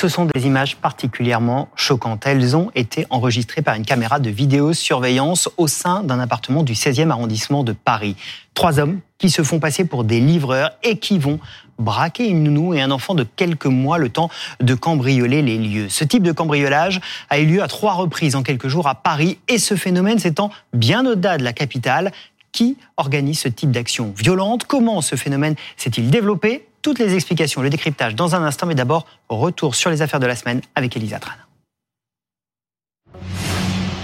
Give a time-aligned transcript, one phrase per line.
[0.00, 2.26] Ce sont des images particulièrement choquantes.
[2.26, 7.10] Elles ont été enregistrées par une caméra de vidéosurveillance au sein d'un appartement du 16e
[7.10, 8.16] arrondissement de Paris.
[8.54, 11.38] Trois hommes qui se font passer pour des livreurs et qui vont
[11.78, 15.90] braquer une nounou et un enfant de quelques mois le temps de cambrioler les lieux.
[15.90, 19.38] Ce type de cambriolage a eu lieu à trois reprises en quelques jours à Paris
[19.48, 22.10] et ce phénomène s'étend bien au-delà de la capitale.
[22.52, 24.64] Qui organise ce type d'action violente?
[24.64, 26.69] Comment ce phénomène s'est-il développé?
[26.82, 30.26] Toutes les explications, le décryptage dans un instant, mais d'abord, retour sur les affaires de
[30.26, 31.32] la semaine avec Elisa Tran.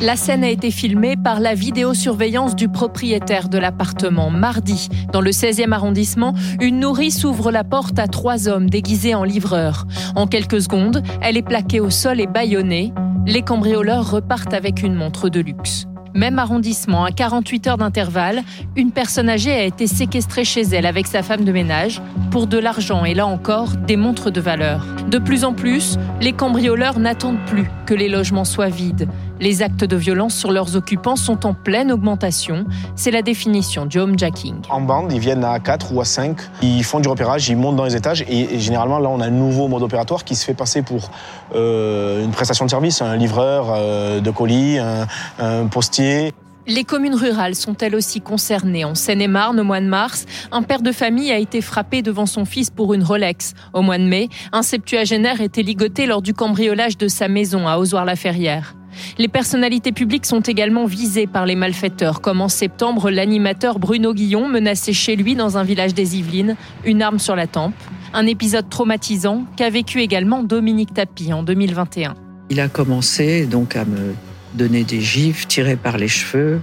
[0.03, 4.29] La scène a été filmée par la vidéosurveillance du propriétaire de l'appartement.
[4.29, 9.25] Mardi, dans le 16e arrondissement, une nourrice ouvre la porte à trois hommes déguisés en
[9.25, 9.87] livreurs.
[10.15, 12.93] En quelques secondes, elle est plaquée au sol et bâillonnée.
[13.25, 15.87] Les cambrioleurs repartent avec une montre de luxe.
[16.17, 18.43] Même arrondissement, à 48 heures d'intervalle,
[18.75, 22.57] une personne âgée a été séquestrée chez elle avec sa femme de ménage pour de
[22.57, 24.87] l'argent et là encore des montres de valeur.
[25.11, 29.11] De plus en plus, les cambrioleurs n'attendent plus que les logements soient vides.
[29.39, 32.65] Les actes de violence sur leurs occupants sont en pleine augmentation.
[32.95, 34.55] C'est la définition du homejacking.
[34.71, 36.39] En bande, ils viennent à 4 ou à 5.
[36.63, 38.25] Ils font du repérage, ils montent dans les étages.
[38.29, 41.11] Et, généralement, là, on a un nouveau mode opératoire qui se fait passer pour
[41.55, 46.33] euh, une prestation de service, un livreur euh, de colis, un, postier.
[46.69, 48.85] Les communes rurales sont elles aussi concernées.
[48.85, 52.45] En Seine-et-Marne, au mois de mars, un père de famille a été frappé devant son
[52.45, 53.55] fils pour une Rolex.
[53.73, 57.79] Au mois de mai, un septuagénaire était ligoté lors du cambriolage de sa maison à
[57.79, 58.75] Ozoir-la-Ferrière.
[59.17, 64.49] Les personnalités publiques sont également visées par les malfaiteurs, comme en septembre l'animateur Bruno Guillon
[64.49, 67.75] menacé chez lui dans un village des Yvelines, une arme sur la tempe.
[68.13, 72.15] Un épisode traumatisant qu'a vécu également Dominique Tapie en 2021.
[72.51, 74.15] Il a commencé donc à me
[74.57, 76.61] donner des gifs tirés par les cheveux,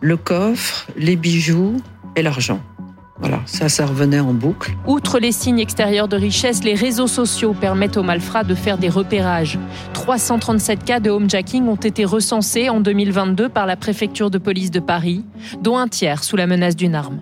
[0.00, 1.76] le coffre, les bijoux
[2.16, 2.60] et l'argent.
[3.20, 4.74] Voilà, ça, ça revenait en boucle.
[4.86, 8.88] Outre les signes extérieurs de richesse, les réseaux sociaux permettent aux malfrats de faire des
[8.88, 9.58] repérages.
[9.92, 14.80] 337 cas de homejacking ont été recensés en 2022 par la préfecture de police de
[14.80, 15.24] Paris,
[15.62, 17.20] dont un tiers sous la menace d'une arme.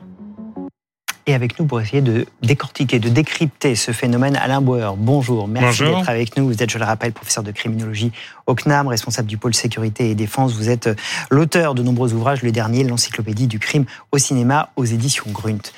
[1.26, 4.96] Et avec nous pour essayer de décortiquer, de décrypter ce phénomène, Alain Bauer.
[4.96, 6.46] Bonjour, merci d'être avec nous.
[6.46, 8.10] Vous êtes, je le rappelle, professeur de criminologie
[8.48, 10.52] au CNAM, responsable du pôle sécurité et défense.
[10.54, 10.90] Vous êtes
[11.30, 15.72] l'auteur de nombreux ouvrages, le dernier, l'encyclopédie du crime au cinéma aux éditions Grunt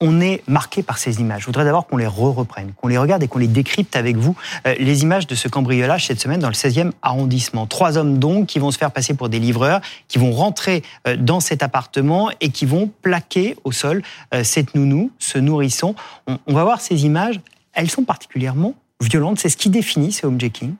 [0.00, 1.42] on est marqué par ces images.
[1.42, 4.36] Je voudrais d'abord qu'on les re-reprenne, qu'on les regarde et qu'on les décrypte avec vous.
[4.66, 7.66] Euh, les images de ce cambriolage cette semaine dans le 16e arrondissement.
[7.66, 11.16] Trois hommes donc qui vont se faire passer pour des livreurs, qui vont rentrer euh,
[11.16, 14.02] dans cet appartement et qui vont plaquer au sol
[14.34, 15.94] euh, cette nounou, ce nourrisson.
[16.26, 17.40] On, va voir ces images.
[17.72, 19.38] Elles sont particulièrement violentes.
[19.38, 20.74] C'est ce qui définit ce homejacking.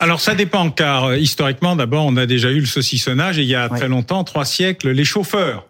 [0.00, 3.54] Alors ça dépend, car historiquement, d'abord, on a déjà eu le saucissonnage et il y
[3.54, 5.66] a très longtemps, trois siècles, les chauffeurs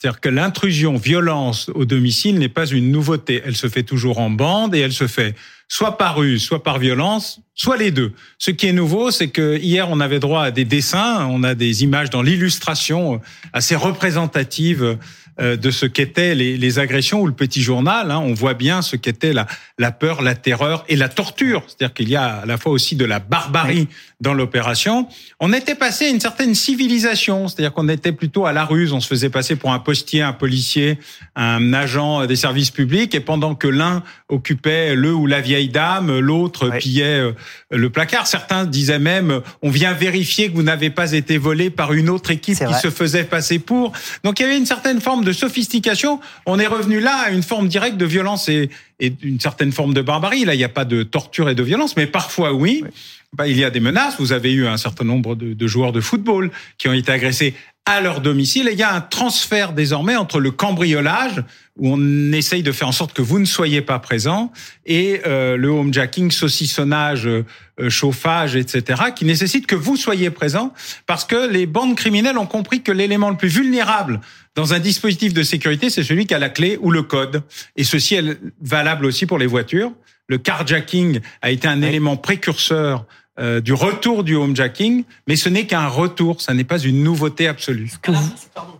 [0.00, 3.42] c'est-à-dire que l'intrusion violence au domicile n'est pas une nouveauté.
[3.44, 5.34] Elle se fait toujours en bande et elle se fait
[5.70, 8.12] soit par ruse, soit par violence, soit les deux.
[8.38, 11.54] Ce qui est nouveau, c'est que hier on avait droit à des dessins, on a
[11.54, 13.20] des images dans l'illustration
[13.52, 14.98] assez représentatives
[15.40, 18.10] euh, de ce qu'étaient les, agressions ou le petit journal.
[18.10, 19.46] Hein, on voit bien ce qu'était la,
[19.78, 21.62] la peur, la terreur et la torture.
[21.66, 23.88] C'est-à-dire qu'il y a à la fois aussi de la barbarie
[24.20, 25.08] dans l'opération.
[25.38, 28.92] On était passé à une certaine civilisation, c'est-à-dire qu'on était plutôt à la ruse.
[28.92, 30.98] On se faisait passer pour un postier, un policier,
[31.36, 36.18] un agent des services publics, et pendant que l'un occupait le ou la vieille dame,
[36.18, 37.32] l'autre pillait euh,
[37.70, 38.26] le placard.
[38.26, 42.30] Certains disaient même on vient vérifier que vous n'avez pas été volé par une autre
[42.30, 43.92] équipe qui se faisait passer pour.
[44.24, 47.42] Donc il y avait une certaine forme de sophistication, on est revenu là à une
[47.42, 48.70] forme directe de violence et,
[49.00, 50.44] et une certaine forme de barbarie.
[50.44, 52.84] Là, il n'y a pas de torture et de violence, mais parfois oui.
[53.32, 54.16] Bah, il y a des menaces.
[54.18, 57.54] Vous avez eu un certain nombre de, de joueurs de football qui ont été agressés
[57.86, 58.68] à leur domicile.
[58.68, 61.42] Et il y a un transfert désormais entre le cambriolage,
[61.78, 64.52] où on essaye de faire en sorte que vous ne soyez pas présent,
[64.86, 67.44] et euh, le homejacking, saucissonnage, euh,
[67.88, 70.72] chauffage, etc., qui nécessite que vous soyez présent,
[71.06, 74.20] parce que les bandes criminelles ont compris que l'élément le plus vulnérable
[74.54, 77.42] dans un dispositif de sécurité, c'est celui qui a la clé ou le code.
[77.76, 79.92] Et ceci est valable aussi pour les voitures.
[80.28, 83.06] Le carjacking a été un élément précurseur
[83.38, 87.46] euh, du retour du homejacking, mais ce n'est qu'un retour, ça n'est pas une nouveauté
[87.46, 87.90] absolue.
[88.02, 88.20] Pardon,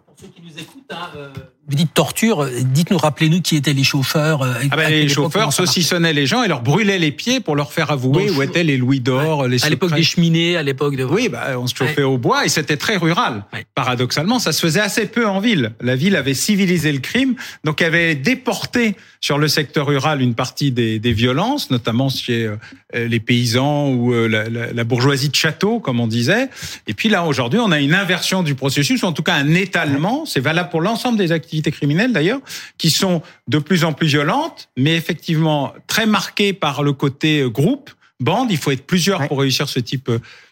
[0.04, 1.28] pour ceux qui nous écoutent, hein, euh,
[1.70, 4.42] vous dites torture, dites-nous, rappelez-nous qui étaient les chauffeurs.
[4.42, 7.72] Euh, ah ben, les chauffeurs saucissonnaient les gens et leur brûlaient les pieds pour leur
[7.72, 11.04] faire avouer où étaient les louis d'or, les À l'époque des cheminées, à l'époque de...
[11.04, 13.44] Oui, bah, on se chauffait au bois et c'était très rural.
[13.76, 15.72] Paradoxalement, ça se faisait assez peu en ville.
[15.80, 20.72] La ville avait civilisé le crime, donc avait déporté sur le secteur rural une partie
[20.72, 22.56] des, des violences, notamment chez euh,
[22.94, 26.48] les paysans ou euh, la, la, la, bourgeoisie de château, comme on disait.
[26.88, 29.54] Et puis là, aujourd'hui, on a une inversion du processus, ou en tout cas un
[29.54, 30.24] étalement.
[30.24, 32.40] C'est valable pour l'ensemble des activités criminelles d'ailleurs,
[32.78, 37.90] qui sont de plus en plus violentes, mais effectivement très marquées par le côté groupe
[38.20, 38.50] bande.
[38.50, 40.10] Il faut être plusieurs pour réussir ce type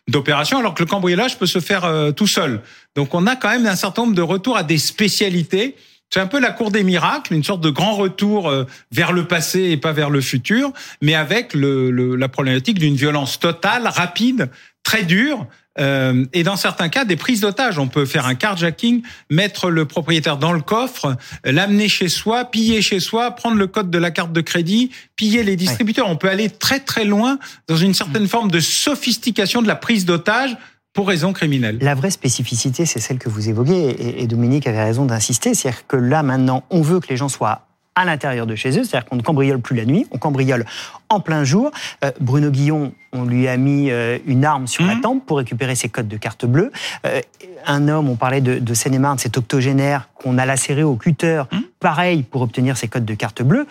[0.08, 2.60] d'opération, alors que le cambriolage peut se faire tout seul.
[2.96, 5.74] Donc on a quand même un certain nombre de retours à des spécialités
[6.10, 9.26] c'est un peu la cour des miracles, une sorte de grand retour euh, vers le
[9.26, 10.72] passé et pas vers le futur,
[11.02, 14.50] mais avec le, la problématique d'une violence totale, rapide,
[14.82, 15.46] très dure,
[15.78, 17.78] euh, et dans certains cas, des prises d'otages.
[17.78, 22.82] On peut faire un carjacking, mettre le propriétaire dans le coffre, l'amener chez soi, piller
[22.82, 26.08] chez soi, prendre le code de la carte de crédit, piller les distributeurs.
[26.08, 27.38] On peut aller très très loin
[27.68, 30.56] dans une certaine forme de sophistication de la prise d'otage
[30.92, 31.78] pour raison criminelle.
[31.80, 35.96] La vraie spécificité, c'est celle que vous évoquez, et Dominique avait raison d'insister, c'est-à-dire que
[35.96, 37.67] là, maintenant, on veut que les gens soient
[37.98, 40.64] à l'intérieur de chez eux, c'est-à-dire qu'on ne cambriole plus la nuit, on cambriole
[41.08, 41.70] en plein jour.
[42.04, 45.00] Euh, Bruno Guillon, on lui a mis euh, une arme sur la mmh.
[45.00, 46.70] tempe pour récupérer ses codes de carte bleue.
[47.06, 47.20] Euh,
[47.66, 51.58] un homme, on parlait de, de Seine-et-Marne, cet octogénaire qu'on a lacéré au cutter, mmh.
[51.80, 53.66] pareil pour obtenir ses codes de carte bleue.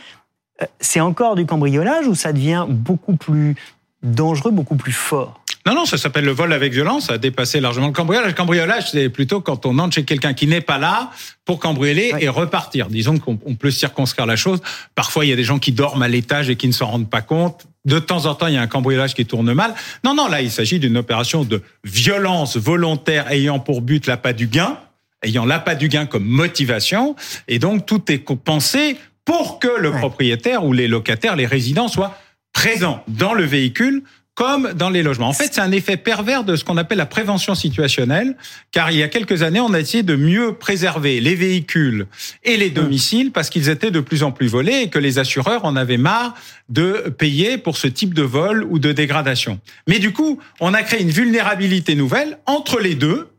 [0.82, 3.56] c'est encore du cambriolage ou ça devient beaucoup plus
[4.04, 5.40] dangereux, beaucoup plus fort?
[5.68, 8.30] Non, non, ça s'appelle le vol avec violence, ça a dépassé largement le cambriolage.
[8.30, 11.12] Le cambriolage, c'est plutôt quand on entre chez quelqu'un qui n'est pas là
[11.44, 12.88] pour cambrioler et repartir.
[12.88, 14.62] Disons qu'on peut circonscrire la chose.
[14.96, 17.10] Parfois, il y a des gens qui dorment à l'étage et qui ne s'en rendent
[17.10, 17.66] pas compte.
[17.84, 19.74] De temps en temps, il y a un cambriolage qui tourne mal.
[20.06, 24.48] Non, non, là, il s'agit d'une opération de violence volontaire ayant pour but l'appât du
[24.48, 24.78] gain,
[25.22, 27.18] ayant l'appât du gain comme motivation.
[27.50, 32.18] Et donc, tout est pensé pour que le propriétaire ou les locataires, les résidents soient
[32.54, 34.04] présents dans le véhicule
[34.38, 35.30] comme dans les logements.
[35.30, 38.38] En fait, c'est un effet pervers de ce qu'on appelle la prévention situationnelle,
[38.72, 42.06] car il y a quelques années, on a essayé de mieux préserver les véhicules
[42.44, 45.66] et les domiciles parce qu'ils étaient de plus en plus volés et que les assureurs
[45.66, 46.36] en avaient marre
[46.70, 49.60] de payer pour ce type de vol ou de dégradation.
[49.88, 53.30] Mais du coup, on a créé une vulnérabilité nouvelle entre les deux,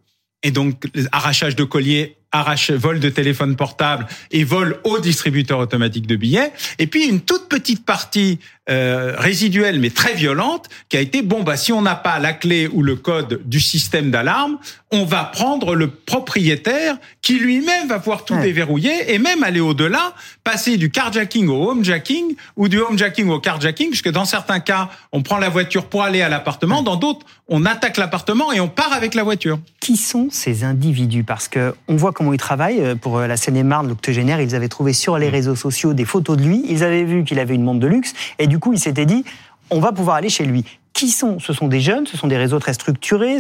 [0.43, 6.07] et donc arrachage de colliers arrache, vol de téléphone portable et vol au distributeur automatique
[6.07, 6.53] de billets.
[6.79, 11.43] Et puis une toute petite partie euh, résiduelle mais très violente qui a été bon
[11.43, 14.59] bah si on n'a pas la clé ou le code du système d'alarme,
[14.91, 20.15] on va prendre le propriétaire qui lui-même va pouvoir tout déverrouiller et même aller au-delà,
[20.45, 25.23] passer du carjacking au homejacking ou du homejacking au carjacking puisque dans certains cas, on
[25.23, 28.93] prend la voiture pour aller à l'appartement, dans d'autres, on attaque l'appartement et on part
[28.93, 29.59] avec la voiture.
[29.81, 31.25] Qui sont ces individus?
[31.25, 32.81] Parce que on voit comment il travaille.
[32.81, 35.33] Euh, pour euh, la Seine-et-Marne, l'octogénaire, ils avaient trouvé sur les mm.
[35.33, 36.63] réseaux sociaux des photos de lui.
[36.69, 38.13] Ils avaient vu qu'il avait une montre de luxe.
[38.39, 39.25] Et du coup, ils s'étaient dit,
[39.71, 40.65] on va pouvoir aller chez lui.
[40.93, 41.39] Qui sont?
[41.39, 43.39] Ce sont des jeunes, ce sont des réseaux très structurés.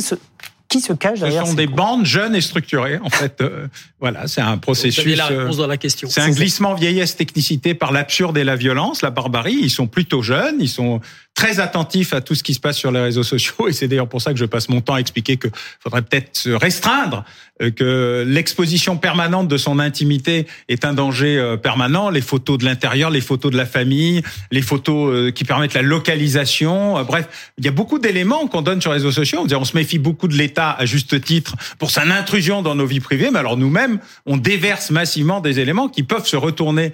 [0.68, 2.98] Qui se cache derrière Ce sont des bandes jeunes et structurées.
[3.02, 3.68] En fait, euh,
[4.00, 5.16] voilà, c'est un processus.
[5.16, 6.08] la réponse dans la question.
[6.10, 9.56] C'est un glissement vieillesse technicité par l'absurde et la violence, la barbarie.
[9.58, 11.00] Ils sont plutôt jeunes, ils sont
[11.38, 13.68] très attentif à tout ce qui se passe sur les réseaux sociaux.
[13.68, 15.46] Et c'est d'ailleurs pour ça que je passe mon temps à expliquer que
[15.78, 17.24] faudrait peut-être se restreindre,
[17.62, 22.64] euh, que l'exposition permanente de son intimité est un danger euh, permanent, les photos de
[22.64, 27.64] l'intérieur, les photos de la famille, les photos euh, qui permettent la localisation, bref, il
[27.64, 30.34] y a beaucoup d'éléments qu'on donne sur les réseaux sociaux, on, se méfie beaucoup de
[30.34, 34.38] l'État à juste titre pour son intrusion dans nos vies privées, mais alors nous-mêmes, on
[34.38, 36.92] déverse massivement des éléments qui peuvent se retourner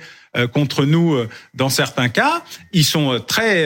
[0.52, 2.42] contre nous euh, dans certains cas.
[2.72, 3.64] Ils sont euh, très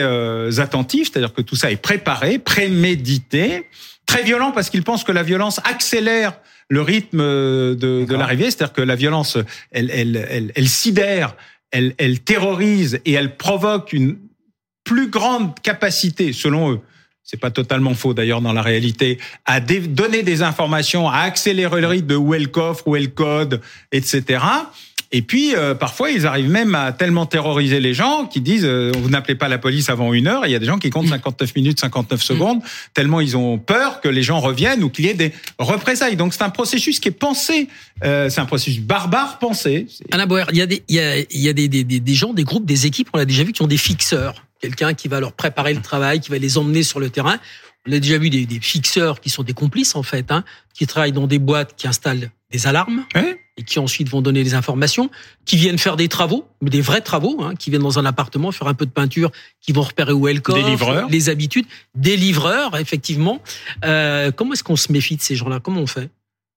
[0.59, 3.67] attentifs, c'est-à-dire que tout ça est préparé, prémédité,
[4.05, 6.33] très violent parce qu'ils pensent que la violence accélère
[6.69, 9.37] le rythme de, de l'arrivée, c'est-à-dire que la violence,
[9.71, 11.35] elle, elle, elle, elle sidère,
[11.71, 14.17] elle, elle terrorise et elle provoque une
[14.83, 16.79] plus grande capacité, selon eux,
[17.29, 21.85] c'est pas totalement faux d'ailleurs dans la réalité, à donner des informations, à accélérer le
[21.85, 23.61] rythme de où est le coffre, où est le code,
[23.91, 24.43] etc.
[25.11, 28.91] Et puis, euh, parfois, ils arrivent même à tellement terroriser les gens qu'ils disent euh,
[28.95, 30.45] vous n'appelez pas la police avant une heure.
[30.45, 31.53] Et il y a des gens qui comptent 59 mm.
[31.55, 32.61] minutes, 59 secondes,
[32.93, 36.15] tellement ils ont peur que les gens reviennent ou qu'il y ait des représailles.
[36.15, 37.69] Donc, c'est un processus qui est pensé.
[38.03, 39.87] Euh, c'est un processus barbare pensé.
[40.11, 42.13] Anna Boer, il y a, des, il y a, il y a des, des, des
[42.13, 44.45] gens, des groupes, des équipes, on l'a déjà vu, qui ont des fixeurs.
[44.61, 47.39] Quelqu'un qui va leur préparer le travail, qui va les emmener sur le terrain.
[47.87, 50.43] On a déjà vu des, des fixeurs qui sont des complices, en fait, hein,
[50.75, 53.05] qui travaillent dans des boîtes qui installent des alarmes
[53.59, 55.11] et qui ensuite vont donner des informations,
[55.43, 58.69] qui viennent faire des travaux, des vrais travaux, hein, qui viennent dans un appartement faire
[58.69, 61.09] un peu de peinture, qui vont repérer où est le corps, des livreurs.
[61.09, 63.41] les habitudes, des livreurs, effectivement.
[63.83, 65.59] Euh, comment est-ce qu'on se méfie de ces gens-là?
[65.59, 66.09] Comment on fait?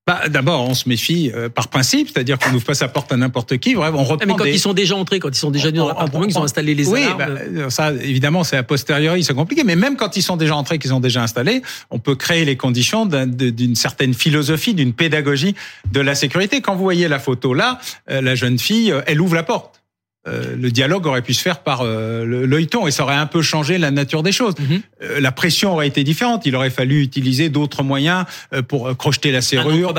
[0.07, 3.17] Bah, D'abord, on se méfie euh, par principe, c'est-à-dire qu'on n'ouvre pas sa porte à
[3.17, 3.75] n'importe qui.
[3.75, 5.89] Bref, on reprend mais quand ils sont déjà entrés, quand ils sont déjà venus dans
[5.89, 7.19] l'appartement, ils ont installé les oui, alarmes.
[7.19, 9.63] Bah, euh, ça, évidemment, c'est a posteriori, c'est compliqué.
[9.63, 12.57] Mais même quand ils sont déjà entrés, qu'ils ont déjà installé, on peut créer les
[12.57, 15.55] conditions d'une certaine philosophie, d'une pédagogie
[15.91, 16.61] de la sécurité.
[16.61, 17.79] Quand vous voyez la photo là,
[18.11, 19.82] euh, la jeune fille, elle ouvre la porte.
[20.29, 23.43] Euh, le dialogue aurait pu se faire par euh, l'œilleton et ça aurait un peu
[23.43, 24.55] changé la nature des choses.
[24.57, 24.81] Mhm.
[25.03, 26.47] Euh, la pression aurait été différente.
[26.47, 28.25] Il aurait fallu utiliser d'autres moyens
[28.69, 29.93] pour crocheter la serrure,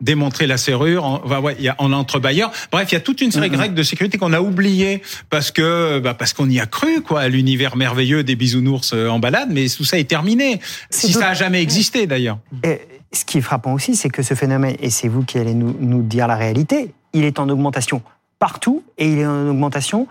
[0.00, 2.50] démontrer la serrure en, ouais, y a, en entrebâilleur.
[2.72, 3.60] Bref, il y a toute une série de mhm.
[3.60, 7.20] règles de sécurité qu'on a oubliées parce que bah, parce qu'on y a cru quoi,
[7.20, 9.50] à l'univers merveilleux des bisounours en balade.
[9.52, 10.60] Mais tout ça est terminé.
[10.90, 12.38] si ça a jamais existé d'ailleurs.
[13.12, 15.76] Ce qui est frappant aussi, c'est que ce phénomène, et c'est vous qui allez nous,
[15.80, 18.02] nous dire la réalité, il est en augmentation
[18.40, 20.08] partout et il est en augmentation,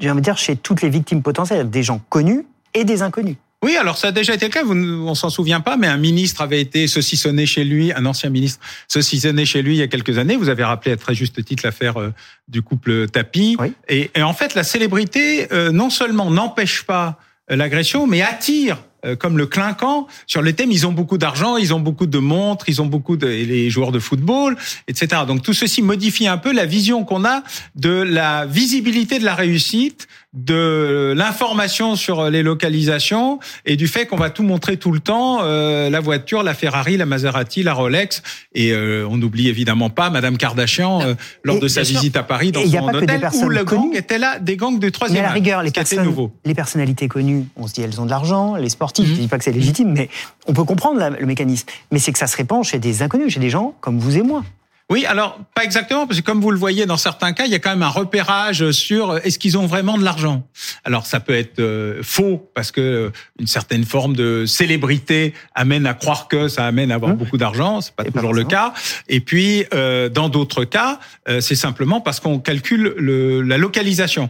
[0.00, 2.44] j'ai envie de dire, chez toutes les victimes potentielles, des gens connus
[2.74, 3.36] et des inconnus.
[3.62, 6.40] Oui, alors ça a déjà été le cas, on s'en souvient pas, mais un ministre
[6.40, 10.18] avait été saucissonné chez lui, un ancien ministre saucissonné chez lui il y a quelques
[10.18, 10.34] années.
[10.34, 12.12] Vous avez rappelé à très juste titre l'affaire euh,
[12.48, 13.56] du couple Tapi.
[13.88, 17.20] Et, en fait, la célébrité, euh, non seulement n'empêche pas
[17.52, 18.82] euh, l'agression, mais attire
[19.18, 20.70] comme le clinquant sur les thèmes.
[20.70, 23.92] Ils ont beaucoup d'argent, ils ont beaucoup de montres, ils ont beaucoup de les joueurs
[23.92, 24.56] de football,
[24.88, 25.22] etc.
[25.26, 27.42] Donc tout ceci modifie un peu la vision qu'on a
[27.74, 34.16] de la visibilité de la réussite, de l'information sur les localisations et du fait qu'on
[34.16, 38.22] va tout montrer tout le temps, euh, la voiture, la Ferrari, la Maserati, la Rolex,
[38.54, 42.50] et euh, on n'oublie évidemment pas Madame Kardashian euh, lors de sa visite à Paris
[42.50, 45.22] dans son hôtel où le gang était là, des gangs de troisième.
[45.22, 48.10] Mais à la rigueur, les, personnes, les personnalités connues, on se dit elles ont de
[48.10, 49.18] l'argent, les sportifs, je mhm.
[49.18, 50.08] dis pas que c'est légitime, mais
[50.46, 51.66] on peut comprendre le mécanisme.
[51.90, 54.22] Mais c'est que ça se répand chez des inconnus, chez des gens comme vous et
[54.22, 54.44] moi.
[54.92, 57.54] Oui, alors pas exactement, parce que comme vous le voyez dans certains cas, il y
[57.54, 60.46] a quand même un repérage sur euh, est-ce qu'ils ont vraiment de l'argent?
[60.84, 65.86] Alors ça peut être euh, faux parce que euh, une certaine forme de célébrité amène
[65.86, 67.16] à croire que ça amène à avoir mmh.
[67.16, 68.74] beaucoup d'argent, c'est pas toujours le cas.
[69.08, 71.00] Et puis dans d'autres cas,
[71.40, 74.28] c'est simplement parce qu'on calcule le, la localisation.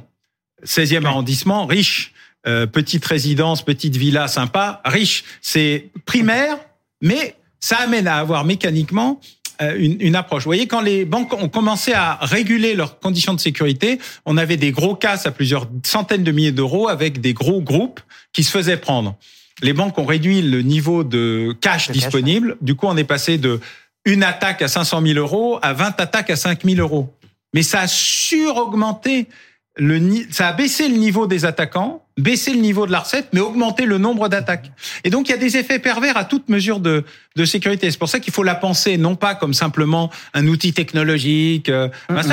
[0.65, 2.13] 16e arrondissement, riche.
[2.45, 5.25] petite résidence, petite villa sympa, riche.
[5.41, 6.57] C'est primaire,
[7.01, 9.42] mais ça amène à avoir mécaniquement euh,
[9.77, 10.43] une, une, approche.
[10.45, 14.57] Vous voyez, quand les banques ont commencé à réguler leurs conditions de sécurité, on avait
[14.57, 18.01] des gros cas à plusieurs centaines de milliers d'euros avec des gros groupes
[18.33, 19.17] qui se faisaient prendre.
[19.63, 22.57] Les banques ont réduit le niveau de cash disponible.
[22.61, 23.61] Du coup, on est passé de
[24.05, 27.15] une attaque à 500 000 euros à 20 attaques à 5 000 euros.
[27.55, 29.29] Mais ça a suraugmenté
[29.77, 30.01] le,
[30.31, 33.87] ça a baissé le niveau des attaquants, baissé le niveau de la recette, mais augmenté
[33.87, 34.71] le nombre d'attaques.
[35.05, 37.05] Et donc, il y a des effets pervers à toute mesure de,
[37.37, 37.91] de sécurité.
[37.91, 41.71] C'est pour ça qu'il faut la penser non pas comme simplement un outil technologique.
[41.71, 41.89] Euh,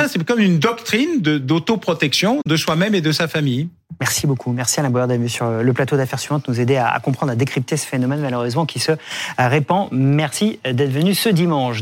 [0.08, 3.68] c'est comme une doctrine d'autoprotection de, soi-même et de sa famille.
[3.98, 4.52] Merci beaucoup.
[4.52, 7.76] Merci Alain Boyer d'être sur le plateau d'affaires suivantes, nous aider à comprendre, à décrypter
[7.76, 8.92] ce phénomène malheureusement qui se
[9.36, 9.88] répand.
[9.92, 11.78] Merci d'être venu ce dimanche.